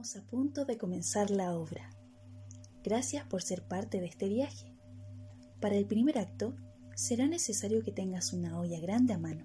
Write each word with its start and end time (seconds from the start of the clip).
Estamos 0.00 0.16
a 0.16 0.30
punto 0.30 0.64
de 0.64 0.78
comenzar 0.78 1.30
la 1.30 1.54
obra. 1.54 1.90
Gracias 2.82 3.26
por 3.26 3.42
ser 3.42 3.68
parte 3.68 4.00
de 4.00 4.06
este 4.06 4.28
viaje. 4.28 4.74
Para 5.60 5.76
el 5.76 5.84
primer 5.84 6.18
acto, 6.18 6.56
será 6.96 7.28
necesario 7.28 7.82
que 7.82 7.92
tengas 7.92 8.32
una 8.32 8.58
olla 8.58 8.80
grande 8.80 9.12
a 9.12 9.18
mano. 9.18 9.44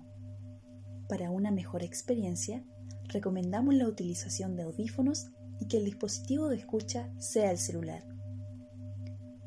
Para 1.10 1.30
una 1.30 1.52
mejor 1.52 1.84
experiencia, 1.84 2.64
recomendamos 3.10 3.76
la 3.76 3.86
utilización 3.86 4.56
de 4.56 4.64
audífonos 4.64 5.28
y 5.60 5.68
que 5.68 5.76
el 5.76 5.84
dispositivo 5.84 6.48
de 6.48 6.56
escucha 6.56 7.12
sea 7.20 7.52
el 7.52 7.58
celular. 7.58 8.08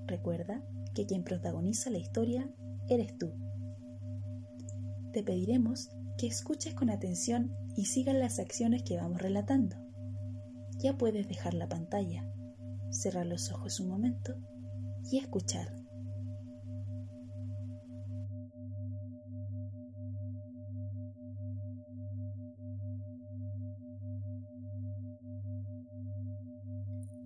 Recuerda 0.06 0.62
que 0.94 1.06
quien 1.06 1.24
protagoniza 1.24 1.88
la 1.88 1.96
historia 1.96 2.52
eres 2.86 3.16
tú. 3.16 3.32
Te 5.14 5.22
pediremos 5.22 5.88
que 6.18 6.26
escuches 6.26 6.74
con 6.74 6.90
atención 6.90 7.56
y 7.78 7.86
sigas 7.86 8.14
las 8.14 8.38
acciones 8.38 8.82
que 8.82 8.98
vamos 8.98 9.22
relatando 9.22 9.87
ya 10.78 10.96
puedes 10.96 11.28
dejar 11.28 11.54
la 11.54 11.68
pantalla, 11.68 12.24
cerrar 12.90 13.26
los 13.26 13.50
ojos 13.52 13.80
un 13.80 13.88
momento 13.88 14.34
y 15.10 15.18
escuchar. 15.18 15.74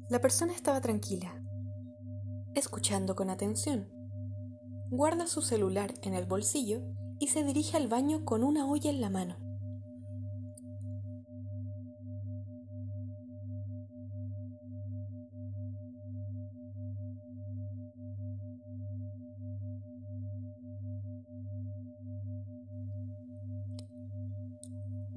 La 0.09 0.21
persona 0.21 0.53
estaba 0.53 0.81
tranquila, 0.83 1.43
escuchando 2.55 3.17
con 3.17 3.31
atención. 3.31 3.89
Guarda 4.91 5.27
su 5.27 5.41
celular 5.41 5.95
en 6.03 6.13
el 6.13 6.27
bolsillo 6.27 6.83
y 7.19 7.29
se 7.29 7.43
dirige 7.45 7.79
al 7.79 7.89
baño 7.89 8.27
con 8.27 8.45
una 8.45 8.67
olla 8.67 8.91
en 8.91 9.01
la 9.01 9.09
mano. 9.09 9.52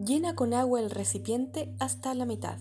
Llena 0.06 0.36
con 0.36 0.54
agua 0.54 0.82
el 0.82 0.92
recipiente 0.92 1.74
hasta 1.80 2.14
la 2.14 2.26
mitad. 2.26 2.60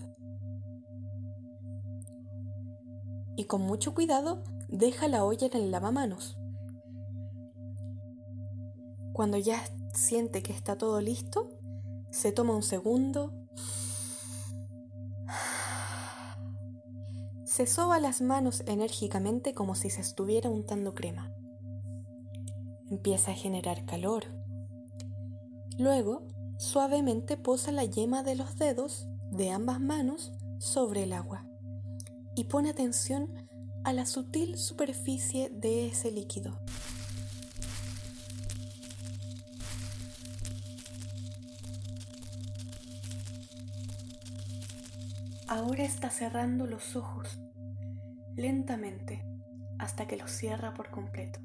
Y 3.35 3.45
con 3.45 3.61
mucho 3.61 3.93
cuidado 3.93 4.43
deja 4.67 5.07
la 5.07 5.23
olla 5.23 5.45
en 5.45 5.61
el 5.61 5.69
lavamanos. 5.69 6.39
Cuando 9.13 9.37
ya 9.37 9.61
siente 9.93 10.41
que 10.41 10.53
está 10.53 10.79
todo 10.79 10.99
listo, 11.01 11.49
se 12.09 12.31
toma 12.31 12.55
un 12.55 12.63
segundo, 12.63 13.31
se 17.43 17.67
soba 17.67 17.99
las 17.99 18.21
manos 18.21 18.63
enérgicamente 18.65 19.53
como 19.53 19.75
si 19.75 19.91
se 19.91 20.01
estuviera 20.01 20.49
untando 20.49 20.95
crema. 20.95 21.31
Empieza 22.89 23.31
a 23.31 23.35
generar 23.35 23.85
calor. 23.85 24.23
Luego 25.77 26.27
Suavemente 26.57 27.35
posa 27.35 27.71
la 27.71 27.83
yema 27.83 28.23
de 28.23 28.35
los 28.35 28.57
dedos 28.57 29.07
de 29.31 29.51
ambas 29.51 29.81
manos 29.81 30.31
sobre 30.57 31.03
el 31.03 31.13
agua 31.13 31.45
y 32.35 32.45
pone 32.45 32.69
atención 32.69 33.29
a 33.83 33.91
la 33.91 34.05
sutil 34.05 34.57
superficie 34.57 35.49
de 35.49 35.87
ese 35.87 36.11
líquido. 36.11 36.59
Ahora 45.47 45.83
está 45.83 46.09
cerrando 46.09 46.65
los 46.65 46.95
ojos 46.95 47.37
lentamente 48.35 49.23
hasta 49.77 50.07
que 50.07 50.17
los 50.17 50.31
cierra 50.31 50.73
por 50.73 50.89
completo. 50.89 51.39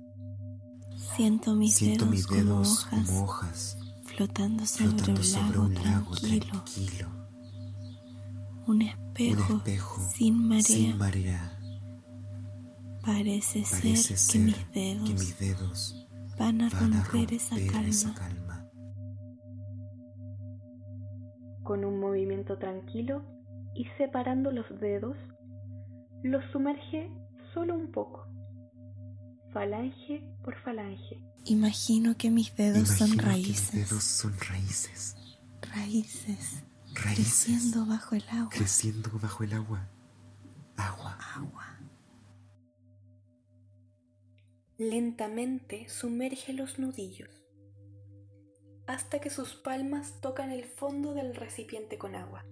Siento 1.17 1.55
mis 1.55 1.75
Siento 1.75 2.07
dedos, 2.07 2.11
mis 2.11 2.29
dedos 2.29 2.87
como, 2.87 3.03
hojas, 3.03 3.09
como 3.09 3.25
hojas 3.25 3.90
flotando 4.15 4.67
sobre, 4.67 4.89
flotando 4.91 5.21
un, 5.21 5.25
sobre 5.27 5.47
lago 5.49 5.63
un 5.67 5.75
lago 5.75 6.15
tranquilo. 6.17 6.47
tranquilo. 6.47 7.09
Un 8.67 8.83
espejo, 8.83 9.53
Un 9.55 9.59
espejo 9.59 10.01
sin 10.15 10.49
marea. 10.49 10.63
sin 10.63 10.99
marea. 10.99 11.57
Parece, 13.05 13.63
Parece 13.71 14.17
ser, 14.17 14.33
que 14.33 14.39
mis 14.45 14.57
ser 14.57 14.71
dedos 14.73 15.09
que 15.09 15.15
mis 15.15 15.39
dedos 15.39 16.07
van 16.39 16.61
a 16.63 16.69
van 16.71 16.93
a 16.95 17.03
romper, 17.05 17.35
esa, 17.35 17.55
romper 17.57 17.73
calma. 17.73 17.89
esa 17.89 18.15
calma. 18.15 18.67
Con 21.63 21.85
un 21.85 22.01
movimiento 22.01 22.59
tranquilo 22.59 23.23
y 23.75 23.87
separando 23.97 24.51
los 24.53 24.67
dedos, 24.81 25.17
los 26.23 26.45
sumerge 26.53 27.11
solo 27.55 27.75
un 27.75 27.91
poco, 27.91 28.27
falange 29.53 30.23
por 30.45 30.55
falange. 30.63 31.23
Imagino 31.45 32.17
que 32.17 32.31
mis 32.31 32.55
dedos 32.57 32.89
son 32.89 33.17
que 33.17 33.23
raíces. 33.23 33.75
mis 33.75 33.89
dedos 33.89 34.05
son 34.05 34.39
raíces. 34.39 35.17
Raíces. 35.63 36.63
Raíces. 36.95 36.95
Creciendo 36.95 37.87
bajo 37.87 38.15
el 38.15 38.25
agua. 38.31 38.51
Creciendo 38.51 39.11
bajo 39.21 39.45
el 39.45 39.53
agua. 39.53 39.89
Agua. 40.77 41.19
agua. 41.37 41.79
Lentamente 44.79 45.89
sumerge 45.89 46.53
los 46.53 46.79
nudillos 46.79 47.41
hasta 48.91 49.21
que 49.21 49.31
sus 49.31 49.55
palmas 49.55 50.21
tocan 50.21 50.51
el 50.51 50.65
fondo 50.65 51.15
del 51.15 51.37
recipiente 51.37 51.97
con 51.97 52.17
agua. 52.17 52.45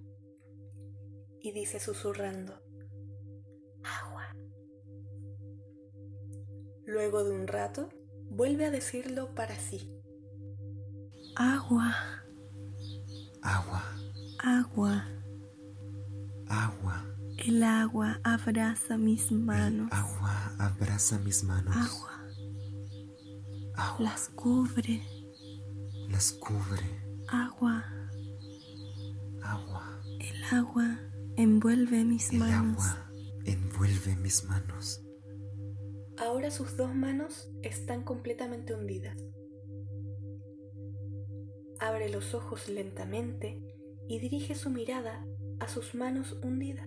Y 1.41 1.51
dice 1.51 1.81
susurrando, 1.81 2.63
agua. 3.83 4.37
Luego 6.87 7.25
de 7.25 7.33
un 7.33 7.49
rato, 7.49 7.89
vuelve 8.31 8.67
a 8.67 8.71
decirlo 8.71 9.35
para 9.35 9.55
sí. 9.57 9.91
Agua. 11.37 11.95
Agua. 13.43 13.83
Agua. 14.39 15.05
Agua. 16.49 17.05
El 17.37 17.63
agua 17.63 18.21
abraza 18.25 18.97
mis 18.99 19.31
El 19.31 19.39
manos. 19.41 19.93
agua 19.93 20.55
abraza 20.59 21.19
mis 21.21 21.45
manos. 21.45 21.77
Agua. 21.77 22.11
Agua 23.77 24.01
Las 24.01 24.29
cubre. 24.31 25.03
las 26.09 26.33
cubre. 26.33 26.85
Agua. 27.29 27.85
Agua. 29.43 30.01
El 30.19 30.45
agua 30.53 30.99
envuelve 31.37 32.05
mis 32.05 32.31
El 32.31 32.39
manos. 32.39 32.85
agua 32.85 33.11
envuelve 33.45 34.17
mis 34.17 34.45
manos. 34.45 35.01
Ahora 36.29 36.51
sus 36.51 36.77
dos 36.77 36.95
manos 36.95 37.49
están 37.63 38.03
completamente 38.03 38.75
hundidas. 38.75 39.17
Abre 41.81 42.11
los 42.11 42.35
ojos 42.35 42.69
lentamente 42.69 43.63
y 44.11 44.19
dirige 44.19 44.55
su 44.55 44.69
mirada 44.69 45.25
a 45.59 45.69
sus 45.69 45.95
manos 45.95 46.37
hundidas. 46.43 46.87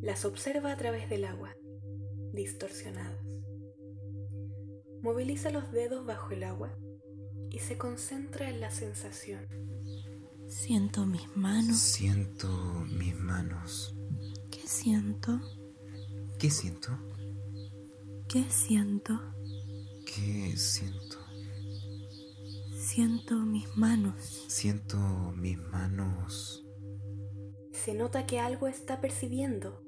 Las 0.00 0.24
observa 0.24 0.72
a 0.72 0.78
través 0.78 1.10
del 1.10 1.26
agua, 1.26 1.54
distorsionadas. 2.32 3.22
Moviliza 5.02 5.50
los 5.50 5.72
dedos 5.72 6.06
bajo 6.06 6.32
el 6.32 6.44
agua 6.44 6.74
y 7.50 7.58
se 7.58 7.76
concentra 7.76 8.48
en 8.48 8.60
la 8.60 8.70
sensación. 8.70 9.46
Siento 10.48 11.04
mis 11.04 11.36
manos. 11.36 11.76
Siento 11.76 12.48
mis 12.96 13.14
manos. 13.14 13.94
¿Qué 14.50 14.66
siento? 14.66 15.38
¿Qué 16.38 16.48
siento? 16.48 17.11
¿Qué 18.32 18.44
siento? 18.48 19.20
¿Qué 20.06 20.56
siento? 20.56 21.18
Siento 22.74 23.34
mis 23.34 23.76
manos. 23.76 24.14
Siento 24.48 24.96
mis 25.36 25.58
manos. 25.58 26.64
Se 27.72 27.92
nota 27.92 28.24
que 28.24 28.40
algo 28.40 28.68
está 28.68 29.02
percibiendo. 29.02 29.82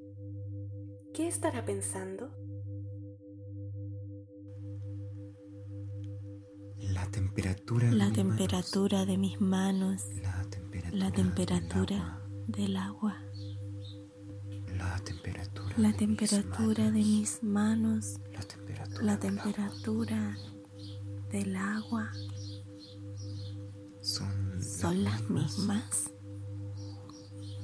¿Qué 1.15 1.27
estará 1.27 1.65
pensando? 1.65 2.29
La 6.77 7.09
temperatura. 7.09 7.89
de 7.89 7.95
La 7.95 8.05
mis 8.05 8.13
temperatura 8.13 9.05
de 9.07 9.17
mis 9.17 9.41
manos. 9.41 10.05
manos. 10.05 10.21
La 10.21 10.43
temperatura. 10.51 10.97
La 10.99 11.05
del 11.05 11.15
temperatura 11.15 12.21
del 12.47 12.77
agua. 12.77 13.11
agua. 13.13 13.25
La 14.77 14.99
temperatura. 14.99 15.64
La 15.77 15.91
temperatura 15.91 16.85
de 16.85 16.99
mis 16.99 17.43
manos. 17.43 18.15
La 18.33 18.41
temperatura. 18.41 19.03
La 19.03 19.17
del 19.17 19.37
agua. 19.39 19.51
temperatura 19.51 20.37
del 21.31 21.55
agua. 21.57 22.11
Son, 24.01 24.63
Son 24.63 25.03
las 25.03 25.29
mismas. 25.29 26.11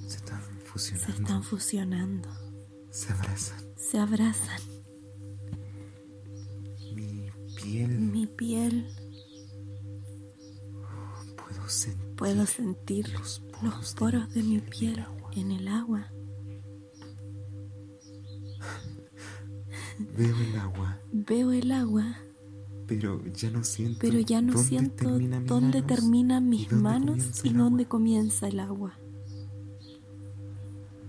Se 0.08 0.18
están 0.18 0.42
Se 0.42 0.66
fusionando. 0.66 1.14
están 1.14 1.44
fusionando. 1.44 2.30
Se 2.90 3.14
abrazan. 3.14 3.66
Se 3.78 3.98
abrazan. 3.98 4.62
Mi 6.94 7.30
piel. 7.56 7.90
Mi 8.00 8.28
piel. 8.28 8.94
Puedo 11.38 11.70
sentir. 11.70 12.16
Puedo 12.18 12.46
sentir 12.46 13.10
los 13.14 13.42
los 13.62 13.94
poros 13.94 14.34
de 14.34 14.44
mi 14.44 14.60
piel. 14.60 15.06
En 15.34 15.52
el 15.52 15.70
agua. 15.70 16.12
Veo 20.22 20.38
el 20.40 20.56
agua, 20.56 21.02
Veo 21.12 21.52
el 21.52 21.72
agua, 21.72 22.16
pero 22.86 23.26
ya 23.34 23.50
no 23.50 23.64
siento. 23.64 23.98
pero 24.02 24.20
ya 24.20 24.40
no 24.42 24.54
dónde 24.54 24.68
siento 24.70 24.96
terminan 25.06 25.42
mis 25.42 25.48
dónde 25.48 25.82
manos 25.82 25.88
terminan 25.88 26.46
y 26.46 26.50
mis 26.50 26.70
dónde 26.70 26.84
manos 26.84 27.18
comienza 27.18 27.48
y 27.48 27.50
el 27.50 27.58
dónde 27.58 27.84
agua. 27.84 27.90
comienza 27.90 28.48
el 28.48 28.60
agua. 28.60 29.00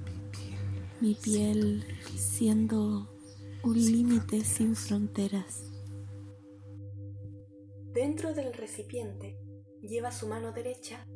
Mi 0.08 0.28
piel. 0.30 0.58
Mi 1.00 1.14
piel 1.14 1.84
siendo 2.16 3.10
un 3.62 3.74
límite 3.74 4.44
sin 4.44 4.74
fronteras. 4.76 5.64
Dentro 7.92 8.32
del 8.32 8.54
recipiente 8.54 9.38
lleva 9.82 10.10
su 10.10 10.26
mano 10.26 10.52
derecha 10.52 11.06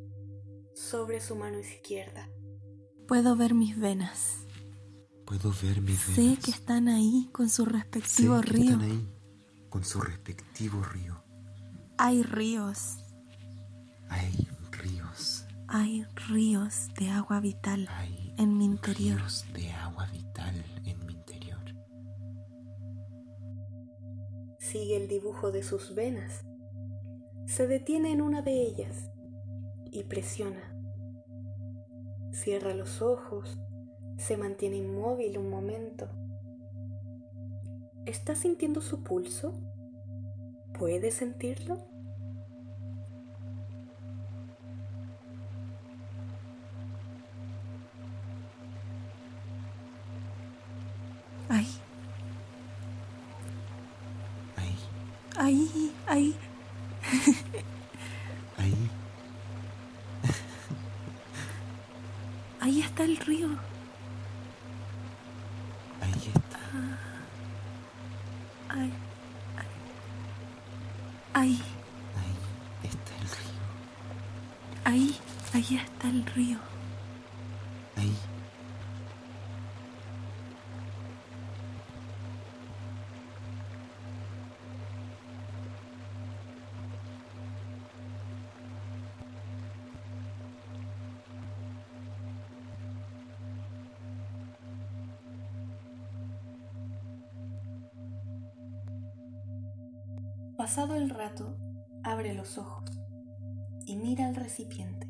sobre 0.75 1.19
su 1.19 1.35
mano 1.35 1.59
izquierda. 1.59 2.29
Puedo 3.07 3.35
ver 3.35 3.55
mis 3.55 3.79
venas. 3.79 4.45
Puedo 5.27 5.51
ver 5.61 5.81
mis 5.81 5.99
Sé 5.99 6.21
venas. 6.21 6.39
que 6.45 6.51
están 6.51 6.87
ahí 6.87 7.29
con 7.33 7.49
su 7.49 7.65
Sé 7.65 7.71
respectivo 7.71 8.39
que 8.41 8.47
río. 8.49 8.71
están 8.71 8.81
ahí, 8.81 9.07
con 9.69 9.83
su 9.83 9.99
respectivo 10.01 10.81
río. 10.83 11.21
Hay 11.97 12.23
ríos, 12.23 12.97
Hay 14.09 14.47
ríos. 14.71 15.45
hay 15.67 16.05
ríos 16.29 16.87
de 16.97 17.09
agua 17.09 17.39
vital 17.41 17.87
Hay 17.91 18.33
en 18.37 18.57
mi 18.57 18.65
interior. 18.65 19.17
ríos 19.19 19.45
de 19.53 19.69
agua 19.73 20.05
vital 20.11 20.55
en 20.85 21.05
mi 21.05 21.13
interior. 21.13 21.59
Sigue 24.59 24.95
el 24.97 25.07
dibujo 25.09 25.51
de 25.51 25.61
sus 25.63 25.93
venas. 25.93 26.45
Se 27.47 27.67
detiene 27.67 28.11
en 28.13 28.21
una 28.21 28.41
de 28.41 28.61
ellas 28.63 29.09
y 29.91 30.03
presiona. 30.03 30.73
Cierra 32.31 32.73
los 32.73 33.01
ojos, 33.01 33.57
se 34.17 34.35
mantiene 34.37 34.77
inmóvil 34.77 35.37
un 35.37 35.49
momento. 35.49 36.07
¿Está 38.05 38.35
sintiendo 38.35 38.81
su 38.81 39.03
pulso? 39.03 39.53
¿Puede 40.77 41.11
sentirlo? 41.11 41.77
Ahí, 51.49 51.67
Ahí, 54.57 54.77
ahí, 55.37 55.91
ahí. 56.07 56.35
ahí. 58.57 58.89
Ahí 62.59 62.81
está 62.81 63.03
el 63.05 63.17
río. 63.17 63.47
Ahí, 68.69 68.93
ahí, 71.33 71.61
Ahí 72.83 72.89
está 72.89 73.15
el 73.15 73.27
río. 73.29 73.61
ahí, 74.85 75.17
ahí 75.53 75.77
está 75.77 76.07
el 76.09 76.25
río. 76.25 76.57
Ahí. 77.95 78.13
Pasado 100.57 100.95
el 100.95 101.09
rato, 101.09 101.55
abre 102.03 102.33
los 102.33 102.57
ojos 102.57 102.89
y 103.85 103.95
mira 103.95 104.27
al 104.27 104.35
recipiente. 104.35 105.07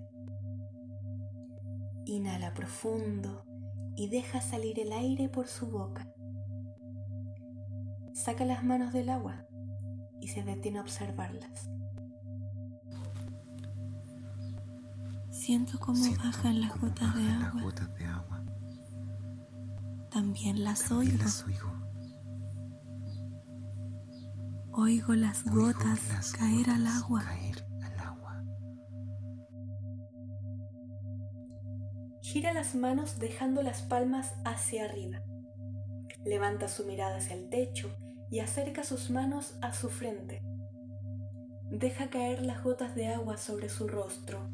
Inhala 2.05 2.53
profundo 2.53 3.43
y 3.95 4.09
deja 4.09 4.41
salir 4.41 4.79
el 4.79 4.91
aire 4.91 5.29
por 5.29 5.47
su 5.47 5.67
boca. 5.67 6.07
Saca 8.13 8.45
las 8.45 8.63
manos 8.63 8.91
del 8.93 9.09
agua 9.09 9.45
y 10.19 10.27
se 10.29 10.43
detiene 10.43 10.79
a 10.79 10.81
observarlas. 10.81 11.69
Siento 15.31 15.79
cómo 15.79 15.95
Siento 15.95 16.23
bajan 16.23 16.61
las 16.61 16.71
cómo 16.71 16.87
gotas 16.87 17.15
de 17.15 17.21
bajan 17.23 17.39
las 17.39 17.49
agua. 17.49 17.61
gotas 17.63 17.93
de 17.95 18.05
agua. 18.05 18.43
También 20.11 20.63
las 20.63 20.83
También 20.83 21.13
oigo. 21.13 21.23
las 21.23 21.43
oigo. 21.45 21.86
Oigo 24.79 25.15
las 25.15 25.43
Oigo 25.43 25.55
gotas 25.55 26.07
las 26.09 26.33
caer 26.33 26.69
al 26.69 26.85
agua. 26.85 27.23
Caer 27.23 27.65
al 27.81 27.99
agua. 27.99 28.43
Gira 32.21 32.53
las 32.53 32.75
manos 32.75 33.17
dejando 33.17 33.63
las 33.63 33.81
palmas 33.81 34.35
hacia 34.45 34.85
arriba. 34.85 35.23
Levanta 36.23 36.67
su 36.67 36.85
mirada 36.85 37.17
hacia 37.17 37.37
el 37.37 37.49
techo 37.49 37.89
y 38.29 38.37
acerca 38.37 38.83
sus 38.83 39.09
manos 39.09 39.55
a 39.63 39.73
su 39.73 39.89
frente. 39.89 40.43
Deja 41.71 42.11
caer 42.11 42.43
las 42.43 42.63
gotas 42.63 42.93
de 42.93 43.07
agua 43.07 43.37
sobre 43.37 43.69
su 43.69 43.87
rostro. 43.87 44.47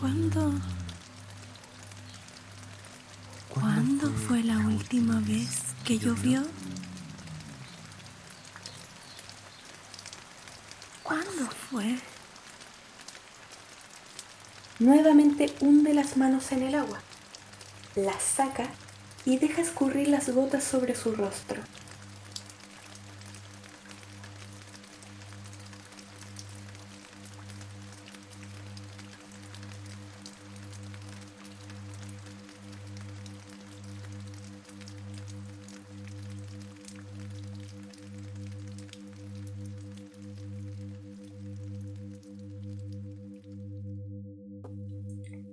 ¿Cuándo? 0.00 0.54
¿Cuándo 3.50 4.10
fue 4.10 4.42
la 4.42 4.56
última 4.56 5.20
vez 5.20 5.58
que 5.84 5.98
llovió? 5.98 6.42
¿Cuándo 11.02 11.50
fue? 11.70 11.98
Nuevamente 14.78 15.54
hunde 15.60 15.92
las 15.92 16.16
manos 16.16 16.50
en 16.52 16.62
el 16.62 16.76
agua, 16.76 17.00
las 17.94 18.22
saca 18.22 18.70
y 19.26 19.36
deja 19.36 19.60
escurrir 19.60 20.08
las 20.08 20.30
gotas 20.30 20.64
sobre 20.64 20.94
su 20.94 21.14
rostro. 21.14 21.60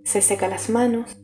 Se 0.07 0.21
seca 0.21 0.47
las 0.47 0.69
manos, 0.69 1.17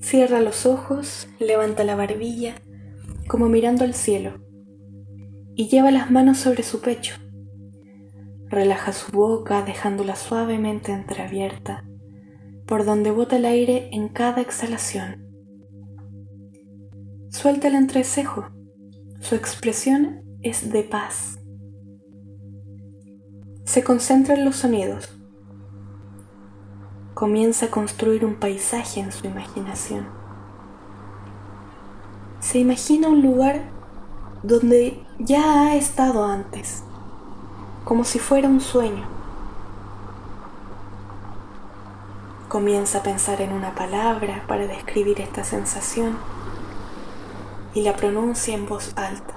cierra 0.00 0.40
los 0.40 0.66
ojos, 0.66 1.28
levanta 1.38 1.84
la 1.84 1.94
barbilla 1.94 2.56
como 3.28 3.48
mirando 3.48 3.84
al 3.84 3.94
cielo 3.94 4.40
y 5.54 5.68
lleva 5.68 5.92
las 5.92 6.10
manos 6.10 6.38
sobre 6.38 6.64
su 6.64 6.80
pecho. 6.80 7.14
Relaja 8.48 8.92
su 8.92 9.12
boca 9.12 9.62
dejándola 9.62 10.16
suavemente 10.16 10.90
entreabierta, 10.90 11.84
por 12.66 12.84
donde 12.84 13.12
bota 13.12 13.36
el 13.36 13.44
aire 13.44 13.88
en 13.92 14.08
cada 14.08 14.40
exhalación. 14.40 15.24
Suelta 17.30 17.68
el 17.68 17.76
entrecejo, 17.76 18.50
su 19.20 19.36
expresión 19.36 20.24
es 20.42 20.72
de 20.72 20.82
paz. 20.82 21.38
Se 23.64 23.84
concentra 23.84 24.34
en 24.34 24.44
los 24.44 24.56
sonidos. 24.56 25.21
Comienza 27.14 27.66
a 27.66 27.70
construir 27.70 28.24
un 28.24 28.36
paisaje 28.36 29.00
en 29.00 29.12
su 29.12 29.26
imaginación. 29.26 30.06
Se 32.40 32.58
imagina 32.58 33.08
un 33.08 33.20
lugar 33.20 33.62
donde 34.42 35.04
ya 35.18 35.66
ha 35.66 35.76
estado 35.76 36.24
antes, 36.24 36.82
como 37.84 38.04
si 38.04 38.18
fuera 38.18 38.48
un 38.48 38.62
sueño. 38.62 39.04
Comienza 42.48 42.98
a 42.98 43.02
pensar 43.02 43.42
en 43.42 43.52
una 43.52 43.74
palabra 43.74 44.44
para 44.48 44.66
describir 44.66 45.20
esta 45.20 45.44
sensación 45.44 46.16
y 47.74 47.82
la 47.82 47.94
pronuncia 47.94 48.54
en 48.54 48.66
voz 48.66 48.92
alta. 48.96 49.31